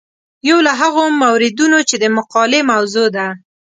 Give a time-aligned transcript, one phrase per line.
[0.49, 3.27] یو له هغو موردونو چې د مقالې موضوع ده.